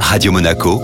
Radio 0.00 0.32
Monaco, 0.32 0.80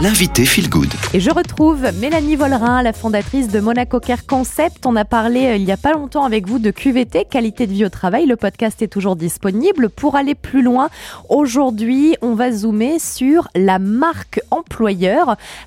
l'invité 0.00 0.44
Feel 0.44 0.68
Good. 0.68 0.92
Et 1.14 1.20
je 1.20 1.30
retrouve 1.30 1.86
Mélanie 2.00 2.36
Vollerin, 2.36 2.82
la 2.82 2.92
fondatrice 2.92 3.48
de 3.48 3.60
Monaco 3.60 3.98
Care 3.98 4.26
Concept. 4.26 4.86
On 4.86 4.94
a 4.96 5.04
parlé 5.04 5.46
euh, 5.46 5.56
il 5.56 5.64
y 5.64 5.72
a 5.72 5.76
pas 5.76 5.92
longtemps 5.92 6.24
avec 6.24 6.46
vous 6.46 6.58
de 6.58 6.70
QVT, 6.70 7.24
qualité 7.30 7.66
de 7.66 7.72
vie 7.72 7.84
au 7.84 7.88
travail. 7.88 8.26
Le 8.26 8.36
podcast 8.36 8.82
est 8.82 8.88
toujours 8.88 9.16
disponible. 9.16 9.88
Pour 9.88 10.16
aller 10.16 10.34
plus 10.34 10.62
loin, 10.62 10.88
aujourd'hui, 11.28 12.16
on 12.22 12.34
va 12.34 12.52
zoomer 12.52 12.98
sur 12.98 13.48
la 13.54 13.78
marque 13.78 14.40
employeur. 14.50 14.65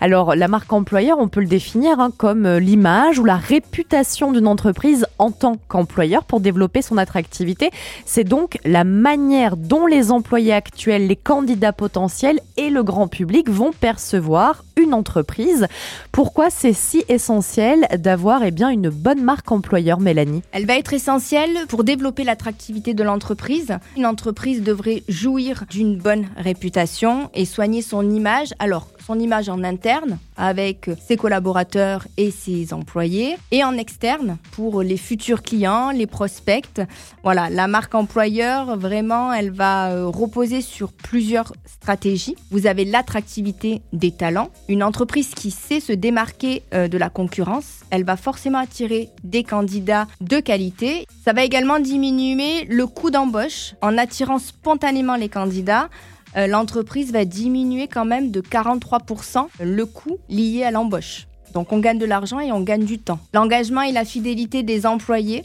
Alors, 0.02 0.36
la 0.36 0.48
marque 0.48 0.72
employeur, 0.72 1.18
on 1.20 1.28
peut 1.28 1.40
le 1.40 1.48
définir 1.48 2.00
hein, 2.00 2.12
comme 2.16 2.46
euh, 2.46 2.60
l'image 2.60 3.20
ou 3.20 3.26
la 3.26 3.38
réputation 3.38 4.32
d'une 4.32 4.48
entreprise 4.48 5.06
en 5.18 5.32
tant 5.32 5.58
qu'employeur 5.68 6.24
pour 6.24 6.40
développer 6.40 6.82
son 6.82 6.98
attractivité. 6.98 7.72
C'est 8.06 8.24
donc 8.24 8.60
la 8.66 8.84
manière 8.84 9.58
dont 9.58 9.88
les 9.88 10.12
employés 10.12 10.54
actuels, 10.54 11.08
les 11.08 11.16
candidats 11.16 11.74
potentiels 11.74 12.40
et 12.58 12.70
le 12.70 12.84
grand 12.84 13.08
public 13.08 13.50
vont 13.50 13.72
percevoir 13.72 14.64
une 14.78 14.94
entreprise. 14.94 15.68
Pourquoi 16.12 16.50
c'est 16.50 16.74
si 16.74 17.04
essentiel 17.10 17.88
d'avoir 17.98 18.44
eh 18.44 18.52
bien, 18.52 18.70
une 18.70 18.90
bonne 18.90 19.22
marque 19.22 19.52
employeur, 19.52 20.00
Mélanie? 20.00 20.42
Elle 20.52 20.66
va 20.66 20.78
être 20.78 20.94
essentielle 20.94 21.66
pour 21.68 21.84
développer 21.84 22.24
l'attractivité 22.24 22.94
de 22.94 23.04
l'entreprise. 23.04 23.78
Une 23.98 24.06
entreprise 24.06 24.64
devrait 24.64 25.04
jouir 25.08 25.66
d'une 25.70 25.98
bonne 25.98 26.28
réputation 26.38 27.30
et 27.34 27.46
soigner 27.46 27.82
son 27.82 28.10
image. 28.10 28.54
Alors, 28.60 28.88
son 29.10 29.18
image 29.18 29.50
en 29.50 29.64
interne 29.64 30.20
avec 30.38 30.92
ses 31.04 31.18
collaborateurs 31.18 32.08
et 32.18 32.30
ses 32.30 32.76
employés 32.76 33.38
et 33.50 33.64
en 33.64 33.76
externe 33.76 34.38
pour 34.52 34.84
les 34.84 34.98
futurs 34.98 35.42
clients, 35.42 35.90
les 35.90 36.06
prospects. 36.06 36.80
Voilà, 37.24 37.50
la 37.50 37.68
marque 37.68 37.96
employeur, 37.96 38.78
vraiment, 38.78 39.34
elle 39.34 39.50
va 39.50 39.90
euh, 39.90 40.06
reposer 40.06 40.62
sur 40.62 40.94
plusieurs 40.94 41.54
stratégies. 41.66 42.36
Vous 42.52 42.68
avez 42.68 42.86
l'attractivité 42.86 43.82
des 43.94 44.12
talents. 44.12 44.52
Une 44.68 44.84
entreprise 44.84 45.34
qui 45.34 45.50
sait 45.50 45.80
se 45.80 45.92
démarquer 45.94 46.62
euh, 46.76 46.88
de 46.88 47.00
la 47.00 47.10
concurrence, 47.10 47.80
elle 47.90 48.04
va 48.04 48.16
forcément 48.16 48.60
attirer 48.60 49.10
des 49.24 49.44
candidats 49.44 50.06
de 50.22 50.40
qualité. 50.40 51.08
Ça 51.26 51.34
va 51.34 51.44
également 51.44 51.80
diminuer 51.80 52.66
le 52.66 52.86
coût 52.86 53.10
d'embauche 53.10 53.74
en 53.82 53.98
attirant 53.98 54.38
spontanément 54.38 55.16
les 55.16 55.30
candidats 55.30 55.90
euh, 56.38 56.48
l'entreprise 56.48 57.12
va 57.12 57.26
diminuer 57.26 57.88
quand 57.88 58.06
même 58.06 58.32
de 58.32 58.42
43% 58.42 59.48
le 59.62 59.86
coût 59.86 60.18
lié 60.30 60.64
à 60.64 60.72
l'embauche. 60.72 61.28
Donc 61.54 61.72
on 61.72 61.80
gagne 61.80 61.98
de 61.98 62.06
l'argent 62.06 62.40
et 62.40 62.52
on 62.52 62.62
gagne 62.62 62.86
du 62.86 63.00
temps. 63.00 63.20
L'engagement 63.34 63.82
et 63.82 63.92
la 63.92 64.06
fidélité 64.06 64.64
des 64.64 64.86
employés. 64.86 65.44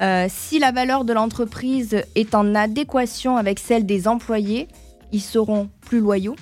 Euh, 0.00 0.26
si 0.30 0.58
la 0.58 0.72
valeur 0.72 1.04
de 1.04 1.12
l'entreprise 1.12 2.02
est 2.14 2.34
en 2.34 2.54
adéquation 2.54 3.36
avec 3.36 3.58
celle 3.58 3.84
des 3.84 4.08
employés, 4.08 4.68
ils 5.12 5.20
seront 5.20 5.68
plus 5.80 6.00
loyaux, 6.00 6.36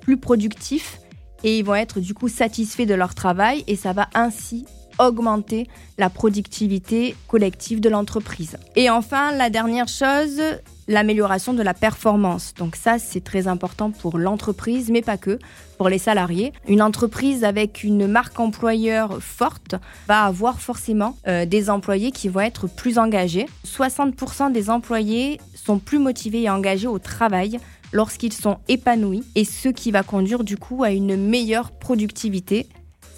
plus 0.00 0.16
productifs 0.16 1.00
et 1.42 1.58
ils 1.58 1.64
vont 1.64 1.74
être 1.74 2.00
du 2.00 2.14
coup 2.14 2.28
satisfaits 2.28 2.84
de 2.84 2.94
leur 2.94 3.14
travail 3.14 3.64
et 3.66 3.76
ça 3.76 3.92
va 3.92 4.08
ainsi 4.14 4.66
augmenter 5.00 5.66
la 5.98 6.10
productivité 6.10 7.16
collective 7.26 7.80
de 7.80 7.88
l'entreprise. 7.88 8.56
Et 8.76 8.90
enfin, 8.90 9.32
la 9.32 9.50
dernière 9.50 9.88
chose, 9.88 10.40
l'amélioration 10.88 11.54
de 11.54 11.62
la 11.62 11.74
performance. 11.74 12.52
Donc 12.54 12.76
ça, 12.76 12.98
c'est 12.98 13.22
très 13.22 13.48
important 13.48 13.90
pour 13.90 14.18
l'entreprise, 14.18 14.90
mais 14.90 15.02
pas 15.02 15.16
que, 15.16 15.38
pour 15.78 15.88
les 15.88 15.98
salariés. 15.98 16.52
Une 16.68 16.82
entreprise 16.82 17.44
avec 17.44 17.84
une 17.84 18.06
marque 18.06 18.38
employeur 18.38 19.22
forte 19.22 19.76
va 20.08 20.24
avoir 20.24 20.60
forcément 20.60 21.16
euh, 21.26 21.46
des 21.46 21.70
employés 21.70 22.10
qui 22.10 22.28
vont 22.28 22.40
être 22.40 22.68
plus 22.68 22.98
engagés. 22.98 23.46
60% 23.66 24.52
des 24.52 24.68
employés 24.68 25.40
sont 25.54 25.78
plus 25.78 25.98
motivés 25.98 26.42
et 26.42 26.50
engagés 26.50 26.88
au 26.88 26.98
travail 26.98 27.58
lorsqu'ils 27.92 28.32
sont 28.32 28.58
épanouis 28.68 29.24
et 29.34 29.44
ce 29.44 29.68
qui 29.68 29.90
va 29.90 30.02
conduire 30.02 30.44
du 30.44 30.56
coup 30.56 30.84
à 30.84 30.90
une 30.90 31.16
meilleure 31.16 31.72
productivité 31.72 32.68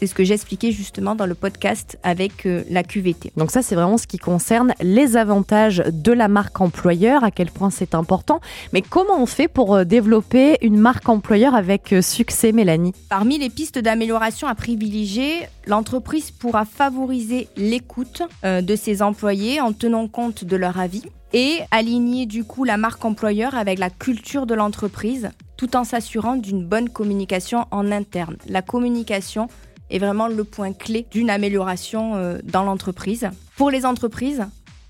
c'est 0.03 0.09
ce 0.09 0.17
que 0.17 0.25
j'expliquais 0.25 0.73
justement 0.73 1.15
dans 1.15 1.27
le 1.27 1.37
podcast 1.37 1.97
avec 2.03 2.45
euh, 2.45 2.65
la 2.69 2.83
QVT. 2.83 3.31
Donc 3.37 3.53
ça, 3.53 3.63
c'est 3.63 3.77
vraiment 3.77 3.99
ce 3.99 4.09
qui 4.09 4.19
concerne 4.19 4.75
les 4.81 5.17
avantages 5.17 5.81
de 5.93 6.11
la 6.11 6.27
marque 6.27 6.61
employeur, 6.61 7.23
à 7.23 7.31
quel 7.31 7.53
point 7.53 7.71
c'est 7.71 7.95
important. 7.95 8.41
Mais 8.73 8.83
comment 8.83 9.23
on 9.23 9.27
fait 9.27 9.47
pour 9.47 9.77
euh, 9.77 9.85
développer 9.85 10.59
une 10.61 10.77
marque 10.77 11.09
employeur 11.09 11.55
avec 11.55 11.93
euh, 11.93 12.03
succès, 12.03 12.51
Mélanie? 12.51 12.95
Parmi 13.11 13.39
les 13.39 13.49
pistes 13.49 13.79
d'amélioration 13.79 14.49
à 14.49 14.57
privilégier, 14.57 15.47
l'entreprise 15.69 16.33
pourra 16.33 16.65
favoriser 16.65 17.47
l'écoute 17.57 18.23
de 18.43 18.75
ses 18.75 19.03
employés 19.03 19.61
en 19.61 19.73
tenant 19.73 20.09
compte 20.09 20.45
de 20.45 20.57
leur 20.57 20.81
avis 20.81 21.05
et 21.33 21.61
aligner 21.71 22.27
du 22.27 22.43
coup 22.43 22.65
la 22.65 22.77
marque 22.77 23.05
employeur 23.05 23.55
avec 23.55 23.79
la 23.79 23.89
culture 23.89 24.47
de 24.47 24.55
l'entreprise 24.55 25.31
tout 25.57 25.77
en 25.77 25.85
s'assurant 25.85 26.35
d'une 26.35 26.67
bonne 26.67 26.89
communication 26.89 27.67
en 27.71 27.93
interne. 27.93 28.37
La 28.49 28.63
communication 28.63 29.47
est 29.93 29.99
vraiment 29.99 30.27
le 30.27 30.43
point 30.43 30.73
clé 30.73 31.07
d'une 31.11 31.31
amélioration 31.31 32.17
euh, 32.17 32.39
dans 32.43 32.65
l'entreprise. 32.65 33.31
Pour 33.57 33.71
les 33.71 33.87
entreprises, 33.87 34.45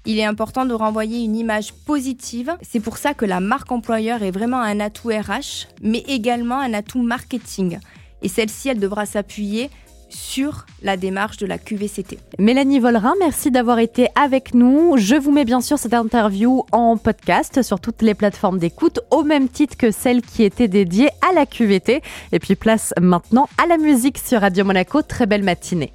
il 0.07 0.19
est 0.19 0.25
important 0.25 0.65
de 0.65 0.75
renvoyer 0.75 1.23
une 1.23 1.37
image 1.37 1.73
positive. 1.73 2.57
C'est 2.63 2.81
pour 2.81 2.97
ça 2.97 3.13
que 3.13 3.25
la 3.25 3.41
marque 3.41 3.71
employeur 3.71 4.23
est 4.23 4.31
vraiment 4.31 4.61
un 4.61 4.81
atout 4.81 5.09
RH, 5.09 5.69
mais 5.83 6.05
également 6.09 6.59
un 6.59 6.73
atout 6.73 7.03
marketing. 7.03 7.79
Et 8.23 8.29
celle-ci, 8.29 8.69
elle 8.69 8.79
devra 8.79 9.05
s'appuyer 9.05 9.71
sur 10.13 10.67
la 10.83 10.97
démarche 10.97 11.37
de 11.37 11.47
la 11.47 11.59
QVCT. 11.59 12.19
Mélanie 12.39 12.81
Vollerin, 12.81 13.15
merci 13.19 13.51
d'avoir 13.51 13.79
été 13.79 14.09
avec 14.15 14.55
nous. 14.55 14.97
Je 14.97 15.17
vous 15.17 15.33
mets 15.33 15.45
bien 15.45 15.61
sûr 15.61 15.79
cette 15.79 15.95
interview 15.95 16.65
en 16.73 16.97
podcast 16.97 17.63
sur 17.63 17.81
toutes 17.81 18.03
les 18.03 18.15
plateformes 18.15 18.59
d'écoute, 18.59 19.01
au 19.11 19.23
même 19.23 19.49
titre 19.49 19.77
que 19.77 19.91
celle 19.91 20.23
qui 20.23 20.43
était 20.43 20.69
dédiée 20.69 21.09
à 21.29 21.33
la 21.35 21.47
QVT. 21.47 22.03
Et 22.33 22.39
puis 22.39 22.57
place 22.57 22.93
maintenant 23.01 23.49
à 23.63 23.67
la 23.67 23.79
musique 23.79 24.19
sur 24.19 24.41
Radio 24.41 24.65
Monaco. 24.65 25.03
Très 25.03 25.27
belle 25.27 25.43
matinée. 25.43 25.93